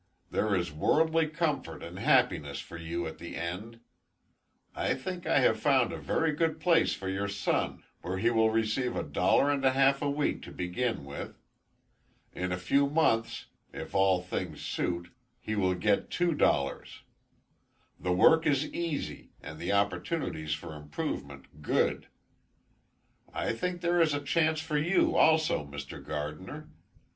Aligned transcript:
There 0.31 0.55
is 0.55 0.71
worldly 0.71 1.27
comfort 1.27 1.83
and 1.83 1.99
happiness 1.99 2.57
for 2.59 2.75
you 2.75 3.05
at 3.05 3.19
the 3.19 3.35
end. 3.35 3.81
I 4.75 4.95
think 4.95 5.27
I 5.27 5.41
have 5.41 5.59
found 5.59 5.93
a 5.93 5.97
very 5.99 6.31
good 6.33 6.59
place 6.59 6.95
for 6.95 7.07
your 7.07 7.27
son, 7.27 7.83
where 8.01 8.17
he 8.17 8.31
will 8.31 8.49
receive 8.49 8.95
a 8.95 9.03
dollar 9.03 9.51
and 9.51 9.63
a 9.63 9.73
half 9.73 10.01
a 10.01 10.09
week 10.09 10.41
to 10.41 10.51
begin 10.51 11.05
with. 11.05 11.37
In 12.33 12.51
a 12.51 12.57
few 12.57 12.89
months, 12.89 13.45
if 13.71 13.93
all 13.93 14.23
things 14.23 14.61
suit, 14.65 15.09
he 15.39 15.55
will 15.55 15.75
get 15.75 16.09
two 16.09 16.33
dollars. 16.33 17.01
The 17.99 18.11
work 18.11 18.47
is 18.47 18.65
easy, 18.73 19.29
and 19.39 19.59
the 19.59 19.71
opportunities 19.71 20.55
for 20.55 20.73
improvement 20.75 21.61
good. 21.61 22.07
I 23.31 23.53
think 23.53 23.81
there 23.81 24.01
is 24.01 24.15
a 24.15 24.21
chance 24.25 24.61
for 24.61 24.79
you, 24.79 25.15
also, 25.15 25.63
Mr. 25.63 26.03
Gardiner. 26.03 26.69